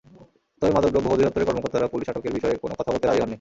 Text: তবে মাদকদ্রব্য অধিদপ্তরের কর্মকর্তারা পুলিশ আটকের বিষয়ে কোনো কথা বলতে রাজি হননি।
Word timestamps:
তবে 0.61 0.71
মাদকদ্রব্য 0.75 1.07
অধিদপ্তরের 1.07 1.47
কর্মকর্তারা 1.49 1.91
পুলিশ 1.93 2.07
আটকের 2.09 2.33
বিষয়ে 2.37 2.55
কোনো 2.55 2.73
কথা 2.79 2.91
বলতে 2.93 3.05
রাজি 3.05 3.19
হননি। 3.21 3.29